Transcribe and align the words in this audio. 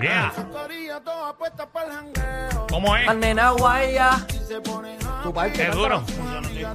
Yeah. 0.00 0.32
¿Cómo 2.70 2.96
es? 2.96 3.08
Al 3.08 3.20
nena 3.20 3.50
guaya. 3.50 4.26
Tu 5.22 5.34
parte, 5.34 5.52
Qué 5.52 5.70
duro. 5.70 6.02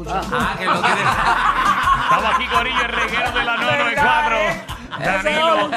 Ah, 0.08 0.56
que 0.58 0.66
lo 0.66 0.82
tiene. 0.82 1.02
Estamos 2.04 2.36
aquí, 2.36 2.48
Corillo, 2.48 2.82
el 2.82 2.92
reguero 2.92 3.32
de 3.32 3.44
la 3.44 3.58
994. 3.58 4.38
Danilo, 5.00 5.70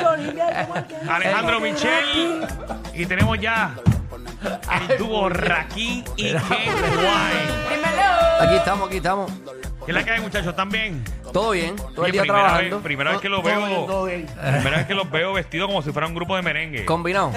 Alejandro 1.11 1.61
Michel. 1.61 2.47
Y 2.93 3.07
tenemos 3.07 3.41
ya 3.41 3.75
el 4.91 4.99
dúo 4.99 5.29
Raquín 5.29 6.05
y 6.17 6.33
Ken 6.33 6.41
Aquí 8.41 8.55
estamos, 8.57 8.89
aquí 8.89 8.97
estamos. 8.99 9.33
¿Qué 9.85 9.93
es 9.93 9.95
la 9.95 10.05
que 10.05 10.11
hay, 10.11 10.21
muchachos? 10.21 10.55
¿También? 10.55 11.03
Todo 11.33 11.51
bien, 11.51 11.77
todo 11.77 11.87
Oye, 12.03 12.07
el 12.07 12.13
día 12.13 12.23
primera 12.23 12.43
trabajando. 12.45 12.77
Vez, 12.77 12.85
primera 12.85 13.11
vez 13.13 13.21
que 13.21 13.29
los 13.29 13.43
veo. 13.43 13.87
Primera 14.07 14.77
vez 14.79 14.87
que 14.87 14.95
los 14.95 15.11
veo 15.11 15.33
vestidos 15.33 15.67
como 15.69 15.83
si 15.83 15.93
fuera 15.93 16.07
un 16.09 16.15
grupo 16.15 16.37
de 16.37 16.43
merengue. 16.43 16.85
Combinado. 16.85 17.33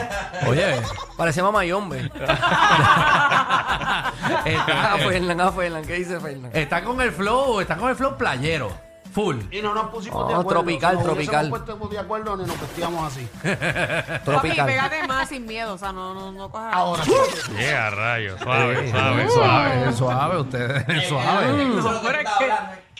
Oye, 0.47 0.75
Parece 1.17 1.41
mamayombe. 1.43 2.09
Ah, 2.27 4.11
está, 4.45 4.97
Fernan, 4.97 5.41
ah, 5.41 5.51
Fernan. 5.51 5.85
¿Qué 5.85 5.93
dice 5.93 6.19
Fernan? 6.19 6.51
está 6.53 6.83
con 6.83 6.99
el 7.01 7.11
flow, 7.11 7.59
está 7.61 7.75
con 7.77 7.89
el 7.89 7.95
flow 7.95 8.17
playero. 8.17 8.71
Full. 9.13 9.39
Y 9.51 9.61
no 9.61 9.73
nos 9.73 9.89
pusimos 9.89 10.23
Oh, 10.23 10.27
de 10.29 10.33
acuerdo. 10.35 10.49
tropical, 10.61 10.91
Si 10.91 10.95
nos 10.95 11.03
tropical. 11.03 11.45
hubiésemos 11.51 11.67
puesto 11.67 11.87
de 11.89 11.99
acuerdo 11.99 12.37
ni 12.37 12.45
nos 12.45 12.61
vestíamos 12.61 13.11
así. 13.11 13.27
Papi, 13.43 14.19
Tropical. 14.23 14.65
pégate 14.67 15.05
más 15.05 15.27
sin 15.27 15.45
miedo, 15.45 15.73
o 15.73 15.77
sea, 15.77 15.91
no, 15.91 16.13
no, 16.13 16.31
no 16.31 16.49
cojas. 16.49 16.73
Ahora 16.73 17.03
Yeah, 17.59 17.89
rayos. 17.89 18.39
Suave, 18.39 18.89
suave, 18.89 19.29
suave, 19.29 19.93
suave. 19.93 20.37
ustedes, 20.39 21.07
suave. 21.09 21.65
No, 21.65 22.01
pero 22.01 22.19
es 22.21 22.29
que 22.39 22.49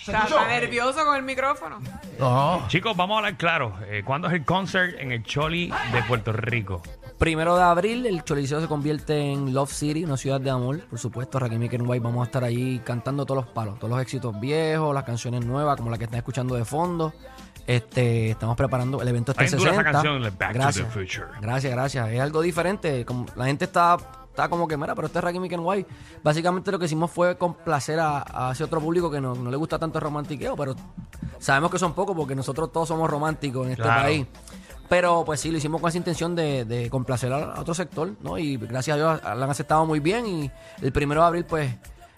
está, 0.02 0.24
está 0.24 0.48
nervioso 0.48 1.06
con 1.06 1.16
el 1.16 1.24
micrófono. 1.24 1.80
No. 2.20 2.66
Chicos, 2.68 2.96
vamos 2.96 3.16
a 3.16 3.18
hablar 3.20 3.38
claro. 3.38 3.74
Eh, 3.88 4.04
¿Cuándo 4.06 4.28
es 4.28 4.34
el 4.34 4.46
concert 4.46 4.96
en 5.00 5.12
el 5.12 5.24
Choli 5.24 5.72
de 5.92 6.04
Puerto 6.04 6.32
Rico? 6.34 6.82
Primero 7.18 7.56
de 7.56 7.64
abril, 7.64 8.06
el 8.08 8.24
Choliseo 8.24 8.60
se 8.62 8.68
convierte 8.68 9.32
en 9.32 9.54
Love 9.54 9.72
City, 9.72 10.04
una 10.04 10.18
ciudad 10.18 10.42
de 10.42 10.50
amor. 10.50 10.80
Por 10.88 10.98
supuesto, 10.98 11.38
Rakim 11.38 11.62
y 11.62 11.70
Ken 11.70 11.88
White 11.88 12.04
vamos 12.04 12.22
a 12.22 12.26
estar 12.26 12.44
ahí 12.44 12.82
cantando 12.84 13.26
todos 13.26 13.46
los 13.46 13.54
palos, 13.54 13.78
todos 13.78 13.92
los 13.92 14.02
éxitos 14.02 14.40
viejos, 14.40 14.94
las 14.94 15.04
canciones 15.04 15.46
nuevas, 15.46 15.78
como 15.78 15.92
la 15.92 15.98
que 16.00 16.06
están 16.06 16.18
escuchando 16.18 16.56
de 16.56 16.66
fondo. 16.66 17.14
Este, 17.68 18.32
estamos 18.32 18.58
preparando 18.58 19.04
el 19.04 19.08
evento 19.08 19.34
este 19.34 19.46
Está 19.46 19.58
bien 19.58 19.70
dura 19.70 19.84
60. 19.84 19.90
esa 19.90 20.02
canción, 20.02 20.38
Back 20.38 20.52
to 20.52 20.60
gracias, 20.60 20.86
the 20.88 20.92
Future. 20.92 21.28
Gracias, 21.42 21.72
gracias. 21.72 22.10
Es 22.10 22.20
algo 22.20 22.42
diferente. 22.42 23.06
Como 23.06 23.28
la 23.36 23.46
gente 23.46 23.66
está, 23.66 23.98
está 24.32 24.50
como 24.50 24.68
que, 24.68 24.78
mira, 24.78 24.96
pero 24.96 25.08
este 25.08 25.20
es 25.20 25.24
Rakim 25.24 25.46
y 25.46 25.50
Ken 25.50 25.60
White. 25.62 25.90
Básicamente 26.24 26.72
lo 26.72 26.80
que 26.80 26.86
hicimos 26.86 27.12
fue 27.12 27.38
complacer 27.38 28.00
a, 28.00 28.24
a 28.50 28.52
ese 28.54 28.64
otro 28.64 28.80
público 28.82 29.12
que 29.12 29.22
no, 29.22 29.36
no 29.36 29.52
le 29.52 29.58
gusta 29.58 29.78
tanto 29.78 29.98
el 30.00 30.04
romantiqueo, 30.04 30.56
pero 30.56 30.74
sabemos 31.40 31.70
que 31.72 31.78
son 31.80 31.94
pocos 31.94 32.16
porque 32.16 32.34
nosotros 32.36 32.72
todos 32.72 32.88
somos 32.88 33.10
románticos 33.10 33.66
en 33.68 33.72
este 33.74 33.84
Claro. 33.84 34.02
país. 34.04 34.26
Pero 34.90 35.24
pues 35.26 35.40
sí, 35.40 35.52
lo 35.52 35.58
hicimos 35.58 35.80
con 35.80 35.88
esa 35.88 35.98
intención 35.98 36.36
de, 36.36 36.66
de 36.66 36.90
complacer 36.90 37.32
a 37.32 37.60
otro 37.62 37.74
sector, 37.74 38.12
¿no? 38.22 38.38
Y 38.38 38.58
gracias 38.58 38.96
a 38.96 38.98
Dios 38.98 39.22
la 39.24 39.32
han 39.32 39.50
aceptado 39.50 39.86
muy 39.86 40.02
bien 40.02 40.26
y 40.26 40.52
el 40.82 40.92
primero 40.92 41.22
de 41.22 41.28
abril 41.28 41.46
pues 41.46 41.74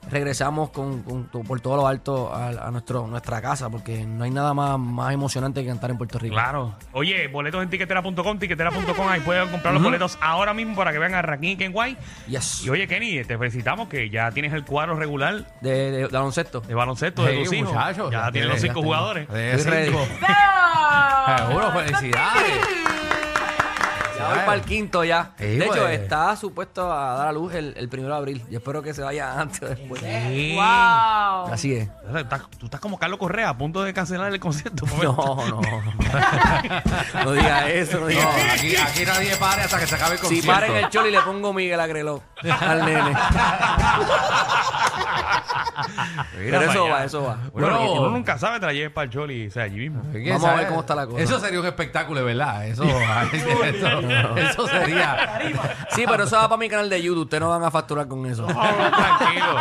regresamos 0.10 0.70
con, 0.70 1.02
con 1.04 1.26
por 1.28 1.60
todo 1.62 1.78
lo 1.78 1.88
alto 1.88 2.34
a, 2.34 2.48
a 2.68 2.72
nuestro, 2.72 3.08
nuestra 3.08 3.42
casa 3.42 3.70
porque 3.70 4.06
no 4.06 4.24
hay 4.24 4.32
nada 4.32 4.54
más, 4.54 4.78
más 4.80 5.14
emocionante 5.14 5.62
que 5.62 5.68
cantar 5.68 5.92
en 5.92 5.98
Puerto 5.98 6.20
Rico. 6.20 6.34
Claro. 6.36 6.76
Oye, 6.92 7.28
boletos 7.28 7.64
en 7.64 7.70
tiquetera.com, 7.70 8.38
tiquetera.com, 8.40 9.08
ahí 9.10 9.20
pueden 9.22 9.50
comprar 9.50 9.74
los 9.74 9.82
boletos 9.84 10.18
ahora 10.22 10.54
mismo 10.54 10.76
para 10.76 10.92
que 10.92 11.00
vean 11.00 11.14
a 11.16 11.22
Raquín 11.22 11.52
y 11.52 11.56
Ken 11.58 11.72
White. 11.74 12.00
Yes. 12.28 12.64
Y 12.66 12.70
oye, 12.70 12.88
Kenny, 12.88 13.24
te 13.24 13.38
felicitamos 13.38 13.88
que 13.88 14.10
ya 14.10 14.30
tienes 14.32 14.54
el 14.54 14.64
cuadro 14.66 14.96
regular 14.96 15.46
De, 15.62 15.92
de, 15.92 15.92
de 15.92 16.08
baloncesto. 16.08 16.62
de 16.62 16.74
baloncesto 16.76 17.24
de 17.24 17.38
tus 17.44 17.54
hijos. 17.54 17.74
muchachos, 17.74 18.12
Ya 18.12 18.32
tienes 18.32 18.50
los 18.50 18.58
ya 18.62 18.68
cinco 18.68 18.74
tengo- 18.82 18.84
jugadores. 18.88 19.28
De 19.30 19.58
cinco. 19.60 20.06
Seguro, 21.38 21.72
felicidades. 21.72 22.83
Ya 24.24 24.30
voy 24.30 24.40
para 24.46 24.54
el 24.56 24.62
quinto 24.62 25.04
ya. 25.04 25.32
Sí, 25.38 25.44
de 25.46 25.66
hecho, 25.66 25.74
pues. 25.82 26.00
está 26.00 26.36
supuesto 26.36 26.92
a 26.92 27.14
dar 27.18 27.28
a 27.28 27.32
luz 27.32 27.54
el, 27.54 27.74
el 27.78 27.90
primero 27.90 28.14
de 28.14 28.18
abril. 28.20 28.44
Yo 28.50 28.58
espero 28.60 28.82
que 28.82 28.94
se 28.94 29.02
vaya 29.02 29.40
antes 29.40 29.62
o 29.62 29.66
después. 29.68 30.02
Sí. 30.02 30.54
¡Wow! 30.56 31.54
Así 31.54 31.76
es. 31.76 31.90
Estás- 32.16 32.44
Tú 32.58 32.66
estás 32.66 32.80
como 32.82 32.98
Carlos 32.98 33.20
Correa 33.20 33.50
a 33.50 33.58
punto 33.58 33.84
de 33.84 33.94
cancelar 33.94 34.32
el 34.34 34.40
concierto. 34.40 34.86
No, 35.04 35.14
no. 35.48 35.62
no 37.26 37.32
diga 37.34 37.70
eso, 37.70 37.96
no 38.00 38.02
No, 38.02 38.08
diga 38.08 38.38
eso. 38.38 38.54
aquí, 38.54 38.76
aquí 38.76 39.06
nadie 39.06 39.36
pare 39.38 39.64
hasta 39.64 39.80
que 39.80 39.88
se 39.88 39.96
acabe 39.96 40.14
el 40.14 40.18
Si 40.20 40.24
concierto. 40.26 40.52
paren 40.52 40.76
el 40.78 40.90
choli 40.90 41.12
le 41.12 41.22
pongo 41.22 41.52
Miguel 41.54 41.80
Agreló 41.80 42.22
al 42.62 42.86
nene. 42.86 43.14
Pero 46.36 46.62
eso 46.62 46.84
allá. 46.86 46.94
va, 46.94 47.04
eso 47.06 47.24
va. 47.24 47.38
Bueno, 47.52 47.68
Bueno. 47.78 47.92
uno 47.94 48.10
nunca 48.10 48.38
sabe, 48.38 48.60
lleves 48.74 48.92
para 48.92 49.06
el 49.06 49.12
Choli, 49.12 49.48
o 49.48 49.52
sea, 49.52 49.64
allí 49.64 49.78
mismo. 49.90 50.02
¿Quién 50.12 50.30
Vamos 50.30 50.46
a 50.50 50.56
ver 50.56 50.68
cómo 50.68 50.82
está 50.82 50.96
la 50.96 51.06
cosa. 51.08 51.22
Eso 51.22 51.40
sería 51.40 51.60
un 51.60 51.66
espectáculo, 51.66 52.20
de 52.20 52.26
verdad. 52.26 52.68
Eso, 52.68 52.84
eso, 53.64 54.00
eso 54.38 54.68
sería. 54.68 55.40
Sí, 55.92 56.04
pero 56.08 56.24
eso 56.24 56.36
va 56.36 56.44
para 56.50 56.58
mi 56.58 56.70
canal 56.70 56.90
de 56.90 57.02
YouTube. 57.02 57.24
Ustedes 57.24 57.42
no 57.42 57.50
van 57.50 57.64
a 57.64 57.72
facturar 57.72 58.08
con 58.08 58.26
eso. 58.26 58.46
Tranquilo. 58.46 59.56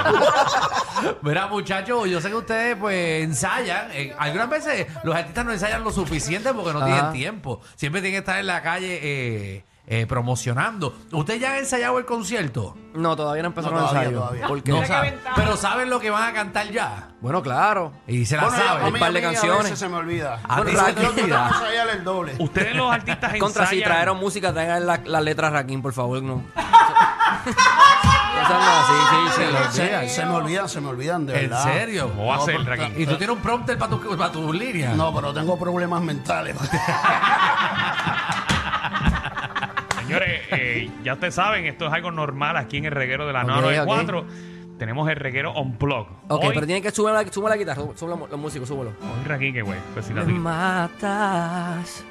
Mira, 1.22 1.46
muchachos, 1.48 2.08
yo 2.08 2.20
sé 2.20 2.28
que 2.28 2.36
ustedes 2.36 2.76
pues 2.76 3.24
ensayan. 3.24 3.88
Eh, 3.92 4.14
algunas 4.18 4.48
veces 4.48 4.86
los 5.04 5.14
artistas 5.14 5.44
no 5.44 5.52
ensayan 5.52 5.82
lo 5.82 5.90
suficiente 5.92 6.52
porque 6.54 6.72
no 6.72 6.78
Ajá. 6.80 6.86
tienen 6.86 7.12
tiempo. 7.12 7.60
Siempre 7.76 8.00
tienen 8.00 8.14
que 8.16 8.20
estar 8.20 8.38
en 8.38 8.46
la 8.46 8.62
calle 8.62 9.00
eh, 9.02 9.64
eh, 9.86 10.06
promocionando. 10.06 10.96
¿Ustedes 11.10 11.40
ya 11.40 11.50
han 11.52 11.58
ensayado 11.58 11.98
el 11.98 12.04
concierto? 12.04 12.76
No, 12.94 13.16
todavía 13.16 13.42
no 13.42 13.48
empezaron 13.48 13.78
No, 13.78 13.84
el 13.84 13.88
todavía, 13.88 14.08
ensayo. 14.08 14.20
todavía. 14.24 14.46
¿Por 14.48 14.62
qué? 14.62 14.70
No 14.72 14.80
ventaja. 14.80 15.32
Pero 15.34 15.56
saben 15.56 15.90
lo 15.90 15.98
que 16.00 16.10
van 16.10 16.22
a 16.30 16.32
cantar 16.32 16.70
ya. 16.70 17.08
Bueno, 17.20 17.42
claro. 17.42 17.92
Y 18.06 18.24
se 18.26 18.36
la 18.36 18.44
Bueno, 18.44 18.56
saben. 18.58 18.84
a 18.86 18.90
mí- 18.90 18.98
par 19.00 19.10
a 19.10 19.12
de 19.12 19.22
canciones. 19.22 19.60
A 19.60 19.62
veces 19.64 19.78
se 19.78 19.88
me 19.88 19.96
olvida. 19.96 20.40
A 20.48 20.62
ti 20.64 20.72
se 20.76 20.92
te 20.92 21.06
olvida. 21.06 21.48
Ensayar 21.48 21.88
el 21.88 22.04
doble. 22.04 22.34
Ustedes 22.38 22.76
los 22.76 22.92
artistas 22.92 23.34
Contra 23.40 23.66
si 23.66 23.76
ensayan- 23.76 23.84
trajeron 23.90 24.18
música, 24.18 24.52
traigan 24.52 24.86
la- 24.86 25.00
las 25.04 25.22
letras 25.22 25.52
Raquín, 25.52 25.82
por 25.82 25.92
favor. 25.92 26.22
No. 26.22 26.42
No, 28.42 28.86
sí, 28.86 28.92
sí, 29.10 29.16
sí. 29.28 29.42
Se 29.42 29.50
lo 29.52 29.72
Se, 29.72 30.08
se 30.08 30.26
me 30.26 30.32
olvidan, 30.34 30.68
se 30.68 30.80
me 30.80 30.88
olvidan, 30.88 31.24
de 31.26 31.34
¿En 31.44 31.50
verdad. 31.50 31.62
serio? 31.64 32.08
¿Cómo 32.08 32.26
va 32.26 32.36
a 32.36 32.40
ser, 32.40 32.62
Raquín? 32.64 32.92
¿Y 33.00 33.06
tú 33.06 33.16
tienes 33.16 33.36
un 33.36 33.42
prompter 33.42 33.78
para 33.78 33.90
tu, 33.92 34.16
para 34.16 34.32
tu 34.32 34.52
línea? 34.52 34.94
No, 34.94 35.14
pero 35.14 35.32
tengo 35.32 35.56
problemas 35.58 36.02
mentales. 36.02 36.56
Ya 41.04 41.14
ustedes 41.14 41.34
saben, 41.34 41.66
esto 41.66 41.86
es 41.86 41.92
algo 41.92 42.10
normal 42.10 42.56
aquí 42.56 42.78
en 42.78 42.86
el 42.86 42.92
reguero 42.92 43.26
de 43.26 43.32
la 43.32 43.42
Ok, 43.42 43.48
994. 43.48 44.24
Tenemos 44.78 45.08
el 45.10 45.16
reguero 45.16 45.52
on 45.52 45.78
blog. 45.78 46.08
Ok, 46.28 46.42
hoy, 46.44 46.50
pero 46.54 46.66
tienen 46.66 46.82
que 46.82 46.90
subir 46.90 47.12
la, 47.12 47.22
la 47.22 47.56
guitarra, 47.56 47.82
sube 47.94 48.10
la- 48.10 48.26
los 48.28 48.40
músicos, 48.40 48.66
súbelo. 48.68 48.90
hoy 49.00 49.24
Raquín, 49.28 49.52
que 49.54 49.62
güey. 49.62 49.78
Pues 49.92 50.06
si 50.06 50.12
la 50.14 50.24
Me 50.24 50.32
matas 50.32 52.04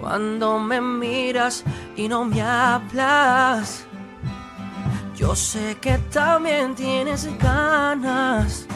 cuando 0.00 0.58
me 0.58 0.80
miras 0.80 1.62
y 1.96 2.08
no 2.08 2.24
me 2.24 2.42
hablas. 2.42 3.86
Yo 5.14 5.36
sé 5.36 5.76
que 5.80 5.98
también 6.12 6.74
tienes 6.74 7.28
ganas. 7.38 8.66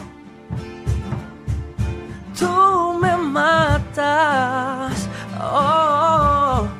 Tú 2.39 2.99
me 3.01 3.17
matas. 3.17 5.09
Oh, 5.41 6.67
pero 6.69 6.76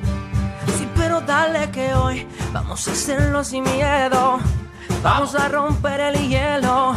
dale 1.27 1.71
que 1.71 1.95
hoy 1.95 2.27
vamos 2.53 2.87
a 2.89 2.93
hacerlo 2.93 3.43
sin 3.45 3.65
miedo. 3.65 4.39
Vamos 5.03 5.35
a 5.35 5.49
romper 5.49 6.01
el 6.01 6.29
hielo, 6.29 6.95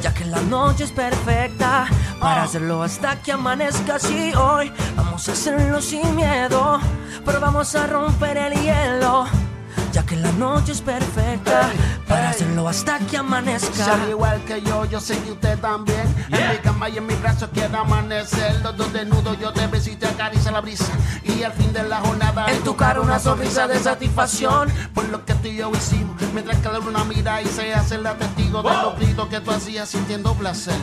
ya 0.00 0.14
que 0.14 0.24
la 0.24 0.40
noche 0.42 0.84
es 0.84 0.92
perfecta 0.92 1.86
para 2.20 2.44
hacerlo 2.44 2.82
hasta 2.82 3.16
que 3.22 3.32
amanezca. 3.32 3.98
Sí, 3.98 4.32
hoy 4.34 4.72
vamos 4.96 5.28
a 5.28 5.32
hacerlo 5.32 5.80
sin 5.80 6.14
miedo, 6.14 6.78
pero 7.24 7.40
vamos 7.40 7.74
a 7.74 7.86
romper 7.86 8.36
el 8.36 8.54
hielo, 8.54 9.26
ya 9.92 10.04
que 10.04 10.16
la 10.16 10.32
noche 10.32 10.72
es 10.72 10.80
perfecta 10.80 11.68
para 12.08 12.30
hacerlo 12.30 12.68
hasta 12.68 12.98
que 12.98 13.10
Si 13.10 13.16
amanezca. 13.16 13.92
al 13.94 14.08
igual 14.08 14.40
que 14.44 14.62
yo, 14.62 14.84
yo 14.86 15.00
sé 15.00 15.18
que 15.18 15.32
usted 15.32 15.58
también. 15.58 16.02
En 16.30 16.50
mi 16.50 16.56
cama 16.58 16.88
y 16.88 16.98
en 16.98 17.06
mis 17.06 17.20
brazos 17.20 17.50
quiero 17.52 17.78
amanecer. 17.80 18.60
Los 18.62 18.76
dos 18.76 18.92
desnudos, 18.92 19.38
yo 19.38 19.52
te 19.52 19.66
beso 19.66 19.90
y 19.90 19.96
te 19.96 20.06
acaricia 20.06 20.50
la 20.50 20.60
brisa. 20.60 20.92
Y 21.24 21.42
al 21.42 21.52
fin 21.52 21.72
de 21.72 21.82
la 21.84 22.00
jornada, 22.00 22.46
En 22.50 22.62
tu 22.62 22.74
cara 22.74 23.00
una 23.00 23.18
sonrisa 23.18 23.66
de 23.68 23.78
satisfacción. 23.78 24.70
Por 24.94 25.08
lo 25.10 25.24
que 25.24 25.34
tú 25.34 25.48
y 25.48 25.56
yo 25.56 25.70
hicimos. 25.70 26.16
Mientras 26.32 26.58
que 26.58 26.68
la 26.68 26.78
luna 26.78 27.04
mira 27.04 27.42
y 27.42 27.46
se 27.46 27.74
hace 27.74 27.98
la 27.98 28.14
testigo 28.14 28.62
de 28.62 28.70
los 28.70 28.96
gritos 28.98 29.28
que 29.28 29.40
tú 29.40 29.50
hacías 29.50 29.88
sintiendo 29.90 30.34
placer. 30.34 30.74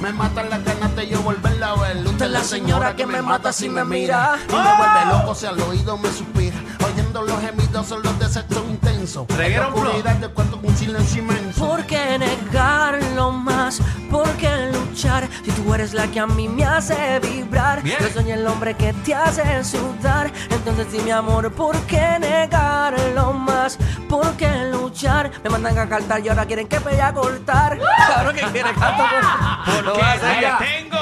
Me 0.00 0.12
matan 0.12 0.48
las 0.48 0.64
ganas 0.64 0.96
de 0.96 1.06
yo 1.08 1.20
volverla 1.22 1.70
a 1.72 1.76
ver. 1.76 1.98
Usted 2.06 2.26
es 2.26 2.30
la 2.30 2.42
señora 2.44 2.96
que 2.96 3.06
me 3.06 3.20
mata 3.20 3.52
si 3.52 3.68
me 3.68 3.84
mira. 3.84 4.38
Y 4.48 4.52
me 4.52 4.76
vuelve 4.76 5.04
loco 5.18 5.34
si 5.34 5.46
al 5.46 5.60
oído 5.60 5.98
me 5.98 6.10
suspira. 6.10 6.56
Oyendo 6.84 7.22
los 7.22 7.40
gemidos 7.40 7.86
son 7.86 8.02
los 8.02 8.18
de 8.18 8.28
sexo 8.28 8.62
intenso. 8.68 9.26
En 9.30 9.56
la 9.56 9.68
oscuridad 9.68 10.16
de 10.16 10.28
cuento 10.28 10.60
con 10.60 10.76
silencio 10.76 11.22
inmenso. 11.22 11.66
¿Por 11.66 11.84
qué 11.86 12.18
negarlo 12.18 13.32
más? 13.32 13.80
¿Por 14.10 14.28
qué 14.32 14.70
luchar? 14.70 15.26
Si 15.44 15.50
tú 15.52 15.72
eres 15.72 15.94
la 15.94 16.06
que 16.08 16.20
a 16.20 16.26
mí 16.26 16.46
me 16.46 16.64
hace 16.64 17.18
vibrar. 17.20 17.82
Bien. 17.82 17.96
Yo 18.00 18.08
soy 18.10 18.30
el 18.32 18.46
hombre 18.46 18.74
que 18.74 18.92
te 18.92 19.14
hace 19.14 19.64
sudar. 19.64 20.30
Entonces 20.50 20.88
sí, 20.90 20.98
mi 20.98 21.10
amor, 21.10 21.50
¿por 21.52 21.74
qué 21.86 22.18
negarlo 22.20 23.32
más? 23.32 23.78
¿Por 24.08 24.36
qué 24.36 24.66
luchar? 24.70 25.30
Me 25.42 25.48
mandan 25.50 25.78
a 25.78 25.88
cantar 25.88 26.24
y 26.24 26.28
ahora 26.28 26.44
quieren 26.44 26.68
que 26.68 26.78
me 26.80 26.86
vaya 26.86 27.08
a 27.08 27.14
cortar. 27.14 27.78
Claro 28.06 28.32
que. 28.32 28.42
Lo 28.42 29.94
voy 29.94 30.02
a 30.02 30.12
hacer 30.12 30.40
ya. 30.40 30.58
tengo. 30.58 30.98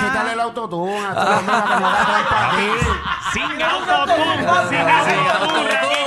Quítale 0.00 0.32
el 0.34 0.40
autotune. 0.40 1.00
Sin 3.32 3.62
autotune, 3.62 4.38
sin 4.68 5.28
autotune, 5.28 6.00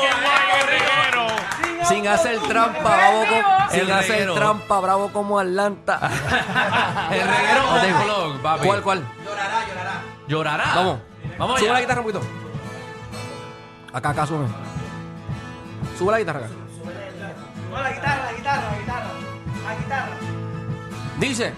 sin 1.85 2.07
hacer 2.07 2.39
trampa, 2.41 2.81
bravo 2.81 3.23
sin 3.71 3.91
hacer 3.91 4.33
trampa, 4.33 4.79
bravo 4.79 5.09
como 5.11 5.39
Atlanta. 5.39 5.99
el 7.11 7.27
reguero 7.27 7.69
o 7.69 7.77
el 7.77 7.93
blog, 8.03 8.61
¿Cuál, 8.63 8.81
cuál? 8.81 9.03
Llorará, 9.23 9.67
llorará. 9.67 10.01
Llorará. 10.27 10.65
Vamos. 10.75 10.99
Vamos 11.37 11.59
Sube 11.59 11.71
la 11.71 11.81
guitarra 11.81 12.01
un 12.01 12.07
poquito. 12.07 12.25
Acá, 13.91 14.09
acá, 14.09 14.25
sube. 14.25 14.47
Sube 15.97 16.11
la 16.11 16.19
guitarra 16.19 16.39
acá. 16.39 16.49
La 17.73 17.91
guitarra, 17.91 18.23
la 18.25 18.33
guitarra, 18.33 18.61
la 18.71 18.77
guitarra. 18.79 19.09
La 19.65 19.75
guitarra. 19.75 20.17
Dice. 21.19 21.53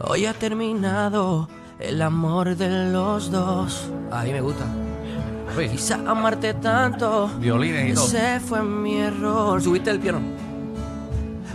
Hoy 0.00 0.26
ha 0.26 0.34
terminado 0.34 1.48
el 1.78 2.02
amor 2.02 2.56
de 2.56 2.90
los 2.92 3.30
dos. 3.30 3.90
Ahí 4.10 4.32
me 4.32 4.40
gusta. 4.40 4.64
Uy, 5.56 5.68
Quizá 5.68 5.98
amarte 6.06 6.54
tanto. 6.54 7.28
Violines 7.38 7.90
y 7.90 7.94
todo. 7.94 8.04
Ese 8.06 8.40
fue 8.40 8.62
mi 8.62 8.96
error. 8.98 9.62
Subiste 9.62 9.90
el 9.90 10.00
piano. 10.00 10.20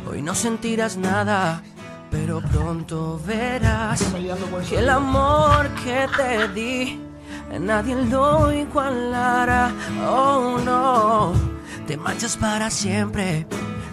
Hoy 0.10 0.21
no 0.21 0.33
sentirás 0.33 0.98
nada, 0.98 1.62
pero 2.10 2.42
pronto 2.42 3.19
verás 3.25 4.01
que 4.69 4.80
el 4.80 4.89
amor 4.89 5.68
que 5.83 6.07
te 6.18 6.48
di 6.50 7.00
nadie 7.60 7.95
lo 7.95 8.51
igualará. 8.51 9.71
Oh 10.07 10.57
no, 10.63 11.33
te 11.88 11.98
marchas 11.98 12.38
para 12.38 12.69
siempre 12.69 13.45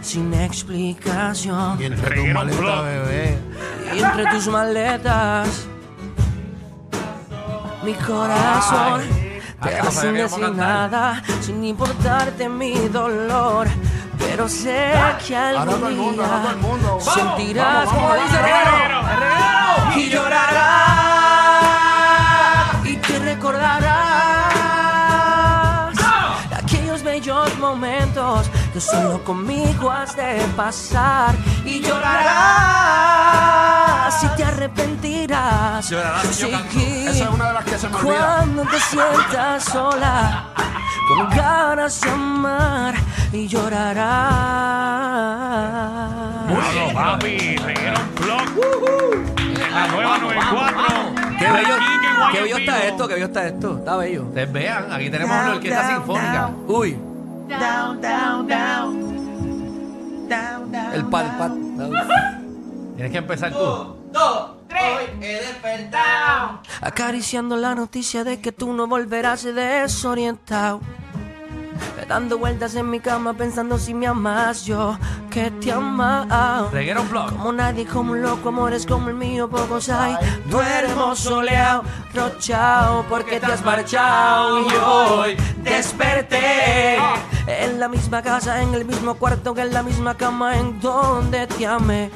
sin 0.03 0.33
explicación. 0.35 1.81
Y 1.81 1.85
entre 1.85 2.01
tus 2.03 2.09
Reguero 2.11 2.35
maletas, 2.35 2.61
Flow. 2.61 2.85
bebé. 2.85 3.39
Y 3.95 3.99
entre 4.03 4.27
tus 4.31 4.49
maletas, 4.49 5.67
mi 7.87 7.95
corazón 7.95 9.03
te 9.63 9.79
no 9.79 9.85
vas 9.85 9.95
sabía 9.95 10.29
sin 10.29 10.57
nada, 10.57 11.23
sin 11.41 11.65
importarte 11.65 12.49
mi 12.49 12.75
dolor. 12.89 13.69
Pero 14.19 14.49
sé 14.49 14.93
que 15.25 15.37
Ahora 15.37 15.61
algún 15.61 15.75
todo 15.77 15.89
el 15.89 15.95
mundo, 15.95 16.23
día 16.25 16.51
el 16.51 16.57
mundo. 16.57 16.99
Sentirás 17.01 17.85
vamos, 17.87 17.95
como 17.95 18.09
vamos, 18.09 18.25
dice 18.25 18.43
vamos, 18.43 18.59
Reguero, 18.65 19.03
Reguero. 19.23 20.01
y 20.01 20.11
llorarás 20.11 20.67
y 22.85 22.97
te 22.97 23.19
recordarás 23.21 23.95
aquellos 26.57 27.03
bellos 27.05 27.57
momentos 27.59 28.51
que 28.73 28.81
solo 28.81 29.23
conmigo 29.23 29.93
has 29.93 30.17
de 30.17 30.45
pasar 30.57 31.37
y 31.65 31.81
llorarás 31.81 33.76
y 34.23 34.29
te 34.37 34.45
arrepentirás 34.45 35.91
Llorarás 35.91 36.27
si 36.27 36.43
yo 36.43 36.51
canto. 36.51 36.79
Esa 36.79 37.25
es 37.25 37.31
una 37.31 37.49
de 37.49 37.53
las 37.55 37.65
que 37.65 37.79
se 37.79 37.89
me 37.89 37.97
olvida. 37.97 38.35
cuando 38.37 38.63
te 38.63 38.81
sientas 38.81 39.65
sola 39.65 40.49
con 41.09 41.29
ganas 41.31 42.01
de 42.01 42.11
amar 42.11 42.95
y 43.33 43.47
llorarás 43.47 44.05
Bueno, 46.49 46.93
papi, 46.95 47.57
reguero 47.57 47.99
blog. 48.21 48.43
En 49.39 49.75
la 49.75 49.87
nueva 49.89 50.19
94. 50.19 50.81
Qué 51.39 51.53
bello, 51.53 51.75
qué 52.33 52.41
bello 52.43 52.57
está 52.57 52.85
esto, 52.87 53.09
qué 53.09 53.15
bello 53.15 53.27
está 53.27 53.47
esto. 53.47 53.79
Está 53.79 53.97
bello. 53.97 54.23
Ustedes 54.25 54.53
vean, 54.53 54.93
aquí 54.93 55.11
tenemos 55.11 55.37
una 55.37 55.53
orquesta 55.55 55.89
sinfónica. 55.89 56.51
Uy, 56.67 56.99
Down, 57.49 58.01
down, 58.01 58.47
down. 58.49 60.29
Down, 60.29 60.73
down. 60.73 60.95
el 60.95 61.05
pal, 61.07 61.27
el 61.27 61.37
pal. 61.37 61.53
Tienes 62.97 63.13
que 63.13 63.19
empezar 63.19 63.53
tú. 63.53 63.96
Acariciando 66.81 67.57
la 67.57 67.75
noticia 67.75 68.25
de 68.25 68.41
que 68.41 68.53
tú 68.53 68.73
no 68.73 68.87
volverás 68.87 69.45
desorientado. 69.45 70.81
Dando 72.09 72.39
vueltas 72.39 72.75
en 72.77 72.89
mi 72.89 73.01
cama 73.01 73.35
pensando 73.35 73.79
si 73.79 73.93
me 73.93 74.07
amas 74.07 74.65
yo, 74.65 74.97
que 75.29 75.51
te 75.51 75.73
ama. 75.73 76.69
Reguero 76.73 77.03
blog. 77.05 77.31
Como 77.31 77.53
nadie, 77.53 77.85
como 77.85 78.13
un 78.13 78.23
loco, 78.23 78.51
amores 78.51 78.87
como 78.87 79.09
el 79.09 79.17
mío, 79.17 79.49
pocos 79.49 79.89
hay. 79.89 80.17
Duermo 80.49 81.17
soleado, 81.17 81.83
rochao, 82.15 83.05
porque 83.09 83.41
te 83.41 83.47
has 83.47 83.65
marchado. 83.65 84.61
Y 84.61 84.75
hoy 84.75 85.37
desperté 85.63 86.97
en 87.47 87.81
la 87.81 87.89
misma 87.89 88.23
casa, 88.23 88.63
en 88.63 88.73
el 88.75 88.85
mismo 88.85 89.15
cuarto, 89.15 89.53
que 89.53 89.63
en 89.63 89.73
la 89.73 89.83
misma 89.83 90.17
cama 90.17 90.57
en 90.57 90.81
donde 90.81 91.47
te 91.49 91.67
amé. 91.67 92.11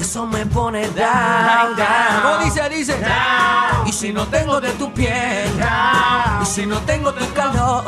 Y 0.00 0.02
eso 0.02 0.26
me 0.26 0.46
pone 0.46 0.88
down, 0.92 1.76
down. 1.76 2.22
¿Cómo 2.22 2.38
dice? 2.42 2.66
Dice. 2.70 2.96
Y 3.84 3.92
si 3.92 4.14
no 4.14 4.26
tengo 4.28 4.58
de 4.58 4.70
tu 4.72 4.90
piel, 4.94 5.50
y 6.42 6.46
si 6.46 6.64
no 6.64 6.78
tengo 6.86 7.12
tu 7.12 7.30
calor, 7.34 7.84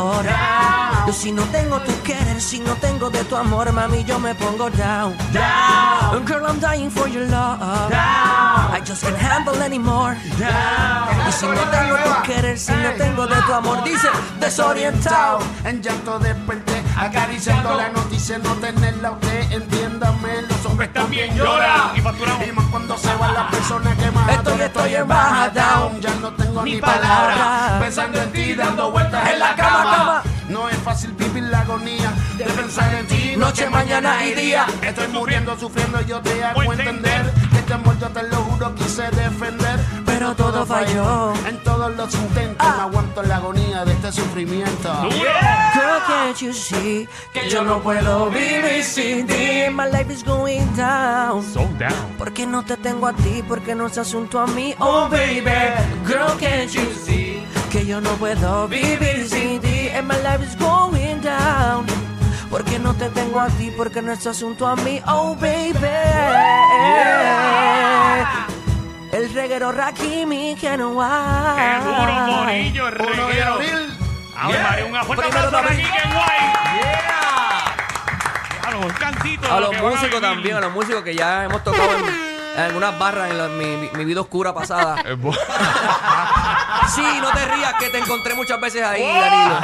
y 1.08 1.12
si 1.12 1.32
no 1.32 1.42
tengo 1.44 1.80
tu 1.80 2.02
querer, 2.02 2.38
si 2.38 2.60
no 2.60 2.74
tengo 2.74 3.08
de 3.08 3.24
tu 3.24 3.34
amor, 3.34 3.72
mami, 3.72 4.04
yo 4.04 4.18
me 4.18 4.34
pongo 4.34 4.68
down. 4.68 5.16
down. 5.32 6.22
Girl, 6.26 6.44
I'm 6.44 6.60
dying 6.60 6.90
for 6.90 7.08
your 7.08 7.26
love. 7.28 7.58
I 7.62 8.78
just 8.84 9.02
can't 9.02 9.16
handle 9.16 9.62
anymore. 9.62 10.14
Y 11.28 11.32
si 11.32 11.46
no 11.46 11.62
tengo 11.70 11.96
tu 11.96 12.22
querer, 12.24 12.58
si 12.58 12.72
no 12.72 12.90
tengo 12.98 13.26
de 13.26 13.40
tu 13.46 13.54
amor, 13.54 13.82
dice 13.84 14.08
desorientado. 14.38 15.38
En 15.64 15.80
llanto 15.80 16.18
desperté, 16.18 16.71
acariciando 17.04 17.74
la 17.76 17.88
noticia, 17.90 18.38
no 18.38 18.54
tenerla 18.56 19.10
usted, 19.12 19.52
entiéndame, 19.52 20.42
los 20.42 20.66
hombres 20.66 20.92
también 20.92 21.34
lloran. 21.36 21.96
Y 21.96 22.00
facturamos. 22.00 22.46
Y 22.46 22.52
más 22.52 22.66
cuando 22.66 22.96
se 22.96 23.14
van 23.14 23.34
las 23.34 23.50
personas 23.50 23.96
que 23.96 24.10
más 24.10 24.28
Estoy, 24.30 24.60
estoy 24.60 24.94
en 24.94 25.08
baja 25.08 25.48
down. 25.50 26.00
Ya 26.00 26.14
no 26.20 26.32
tengo 26.34 26.62
ni, 26.62 26.74
Ni 26.74 26.80
palabras, 26.80 27.36
palabras. 27.38 27.82
pensando 27.82 28.22
en 28.22 28.32
ti, 28.32 28.54
dando 28.54 28.90
vueltas 28.90 29.30
en 29.30 29.38
la 29.38 29.54
cama, 29.56 29.82
cama. 29.96 30.22
No 30.48 30.68
es 30.68 30.76
fácil 30.78 31.12
vivir 31.12 31.44
la 31.44 31.60
agonía 31.60 32.12
de 32.36 32.44
pensar 32.44 32.94
en 32.94 33.06
ti, 33.06 33.34
Noche, 33.36 33.68
mañana 33.70 34.24
y 34.26 34.34
día. 34.34 34.66
Estoy 34.82 35.08
muriendo, 35.08 35.58
sufriendo, 35.58 36.00
yo 36.02 36.20
te 36.20 36.44
hago 36.44 36.62
entender 36.72 37.32
que 37.50 37.58
este 37.58 37.74
amor 37.74 37.98
yo 37.98 38.08
te 38.08 38.22
lo 38.24 38.36
juro 38.36 38.74
quise 38.74 39.02
defender, 39.10 39.71
Pero 40.22 40.36
todo 40.36 40.64
falló. 40.64 41.32
En 41.48 41.56
todos 41.64 41.96
los 41.96 42.14
intentos 42.14 42.64
Ah. 42.64 42.74
no 42.76 42.82
aguanto 42.84 43.24
la 43.24 43.36
agonía 43.38 43.84
de 43.84 43.92
este 43.92 44.12
sufrimiento. 44.12 44.88
Girl, 45.10 46.00
can't 46.06 46.36
you 46.38 46.52
see 46.52 47.08
que 47.32 47.50
yo 47.50 47.64
no 47.64 47.80
puedo 47.82 48.30
vivir 48.30 48.84
sin 48.84 49.26
ti? 49.26 49.68
My 49.72 49.86
life 49.90 50.12
is 50.12 50.22
going 50.22 50.64
down. 50.76 51.42
So 51.42 51.66
down. 51.76 51.92
Porque 52.18 52.46
no 52.46 52.62
te 52.64 52.76
tengo 52.76 53.08
a 53.08 53.12
ti, 53.14 53.42
porque 53.48 53.74
no 53.74 53.86
es 53.88 53.98
asunto 53.98 54.38
a 54.38 54.46
mí, 54.46 54.76
oh 54.78 55.08
baby. 55.08 55.42
Girl, 56.06 56.38
can't 56.38 56.70
you 56.70 56.86
see 57.04 57.42
que 57.72 57.84
yo 57.84 58.00
no 58.00 58.10
puedo 58.10 58.68
vivir 58.68 59.28
sin 59.28 59.60
ti? 59.60 59.88
And 59.88 60.06
my 60.06 60.18
life 60.22 60.44
is 60.44 60.54
going 60.56 61.20
down. 61.20 61.84
Porque 62.48 62.78
no 62.78 62.94
te 62.94 63.08
tengo 63.08 63.40
a 63.40 63.48
ti, 63.48 63.72
porque 63.76 64.00
no 64.02 64.12
es 64.12 64.24
asunto 64.24 64.68
a 64.68 64.76
mí, 64.76 65.02
oh 65.08 65.34
baby. 65.34 65.72
El 69.12 69.32
reguero 69.34 69.72
Rakimi 69.72 70.56
que 70.56 70.76
no 70.76 70.94
va. 70.96 71.54
¡Qué 71.56 71.84
duro, 71.84 72.12
Morillo, 72.12 72.88
el 72.88 72.94
de 72.98 73.04
reguero! 73.04 73.52
abril. 73.54 73.98
A 74.36 74.48
ver, 74.48 74.62
María, 74.62 74.84
un 74.86 74.94
fuerte 75.06 75.24
Primero 75.28 75.46
aplauso 75.48 75.68
para 75.68 75.74
guay. 76.14 76.52
De 79.40 79.48
A 79.48 79.54
lo 79.54 79.60
los 79.60 79.70
que 79.70 79.76
van 79.76 79.84
a 79.84 79.90
músicos 79.90 80.08
vivir. 80.10 80.20
también, 80.22 80.56
a 80.56 80.60
los 80.60 80.72
músicos 80.72 81.02
que 81.02 81.14
ya 81.14 81.44
hemos 81.44 81.62
tocado 81.62 81.84
en, 81.98 82.06
en 82.56 82.60
algunas 82.64 82.98
barras 82.98 83.30
en 83.30 83.38
la- 83.38 83.48
mi, 83.48 83.66
mi- 83.76 83.90
mi 83.92 84.04
vida 84.04 84.20
oscura 84.22 84.54
pasada. 84.54 84.96
Sí, 86.94 87.02
no 87.20 87.30
te 87.30 87.44
rías 87.46 87.74
que 87.74 87.88
te 87.90 87.98
encontré 87.98 88.34
muchas 88.34 88.60
veces 88.60 88.82
ahí, 88.84 89.02
Danilo. 89.02 89.54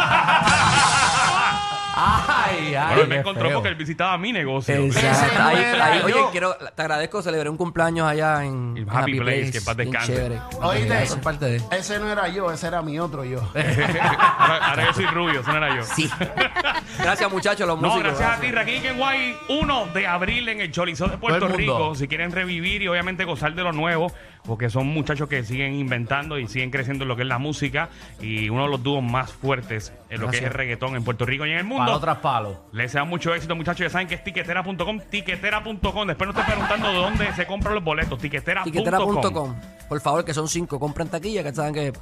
Ay, 2.00 2.74
ay. 2.74 2.86
Bueno, 2.86 3.02
él 3.02 3.08
me 3.08 3.14
qué 3.16 3.20
encontró 3.20 3.48
feo. 3.48 3.54
porque 3.58 3.68
él 3.70 3.74
visitaba 3.74 4.16
mi 4.18 4.32
negocio. 4.32 4.74
Exacto. 4.76 5.42
Ahí- 5.42 5.56
no 5.56 5.60
era 5.62 5.84
ahí- 5.86 6.00
oye, 6.04 6.14
quiero, 6.30 6.54
te 6.54 6.82
agradezco, 6.82 7.22
celebré 7.22 7.50
un 7.50 7.56
cumpleaños 7.56 8.06
allá 8.08 8.44
en 8.44 8.74
El 8.76 8.82
en 8.84 8.90
Happy 8.90 9.18
Place, 9.18 9.50
que 9.50 9.58
en 9.58 9.64
paz 9.64 9.76
bien 9.76 9.90
descanse. 9.90 10.14
chévere. 10.14 10.38
Oíste, 10.62 11.02
Eso 11.02 11.14
es 11.16 11.20
parte 11.22 11.44
de. 11.46 11.62
ese 11.72 11.98
no 11.98 12.08
era 12.10 12.28
yo, 12.28 12.50
ese 12.52 12.68
era 12.68 12.82
mi 12.82 12.98
otro 13.00 13.24
yo. 13.24 13.40
ahora, 13.54 14.56
ahora 14.68 14.86
yo 14.86 14.92
soy 14.94 15.06
rubio, 15.06 15.40
eso 15.40 15.50
no 15.50 15.56
era 15.58 15.76
yo. 15.76 15.82
Sí. 15.82 16.08
Gracias, 16.98 17.30
muchachos, 17.30 17.66
los 17.66 17.80
No, 17.80 17.88
músicos. 17.88 18.18
gracias 18.18 18.38
a 18.38 18.40
ti, 18.40 18.50
Raquel 18.50 18.82
Kenway. 18.82 19.36
1 19.48 19.86
de 19.94 20.06
abril 20.06 20.48
en 20.48 20.60
el 20.60 20.70
Choliseo 20.72 21.08
de 21.08 21.16
Puerto 21.18 21.38
Todo 21.46 21.54
el 21.54 21.66
mundo. 21.66 21.78
Rico. 21.78 21.94
Si 21.94 22.08
quieren 22.08 22.32
revivir 22.32 22.82
y 22.82 22.88
obviamente 22.88 23.24
gozar 23.24 23.54
de 23.54 23.62
lo 23.62 23.72
nuevo, 23.72 24.12
porque 24.44 24.70
son 24.70 24.86
muchachos 24.88 25.28
que 25.28 25.44
siguen 25.44 25.74
inventando 25.74 26.38
y 26.38 26.48
siguen 26.48 26.70
creciendo 26.70 27.04
en 27.04 27.08
lo 27.08 27.16
que 27.16 27.22
es 27.22 27.28
la 27.28 27.38
música 27.38 27.88
y 28.20 28.48
uno 28.48 28.64
de 28.64 28.70
los 28.70 28.82
dúos 28.82 29.02
más 29.02 29.32
fuertes 29.32 29.92
en 30.10 30.20
lo 30.20 30.28
que 30.28 30.38
es 30.38 30.42
el 30.42 30.50
reggaetón 30.50 30.96
en 30.96 31.04
Puerto 31.04 31.24
Rico 31.26 31.44
y 31.46 31.52
en 31.52 31.58
el 31.58 31.64
Palo 31.88 32.00
tras 32.00 32.18
palo. 32.18 32.64
Les 32.72 32.92
deseo 32.92 33.06
mucho 33.06 33.34
éxito, 33.34 33.54
muchachos. 33.56 33.80
Ya 33.80 33.90
saben 33.90 34.08
que 34.08 34.14
es 34.14 34.24
tiquetera.com, 34.24 35.00
tiquetera.com. 35.10 36.06
Después 36.06 36.26
no 36.26 36.30
estoy 36.30 36.44
preguntando 36.44 36.92
dónde 36.92 37.34
se 37.34 37.46
compran 37.46 37.74
los 37.74 37.84
boletos. 37.84 38.18
Tiquetera.com. 38.18 38.72
Tiquetera.com. 38.72 39.54
Por 39.88 40.00
favor, 40.00 40.24
que 40.24 40.34
son 40.34 40.48
cinco. 40.48 40.78
Compren 40.78 41.08
taquilla, 41.08 41.42
que 41.42 41.54
saben 41.54 41.74
que. 41.74 41.92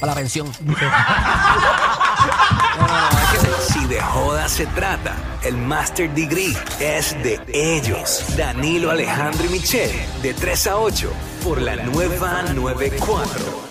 Para 0.00 0.12
la 0.12 0.14
pensión. 0.14 0.50
Si 3.60 3.86
de 3.86 4.00
joda 4.00 4.48
se 4.48 4.66
trata, 4.66 5.14
el 5.44 5.56
Master 5.56 6.12
Degree 6.14 6.54
es 6.80 7.14
de 7.22 7.38
ellos. 7.52 8.24
Danilo 8.36 8.90
Alejandro 8.90 9.44
y 9.46 9.48
Michelle, 9.50 10.06
de 10.22 10.34
3 10.34 10.66
a 10.68 10.76
8, 10.78 11.12
por 11.44 11.60
la 11.60 11.76
nueva 11.76 12.42
94. 12.42 13.69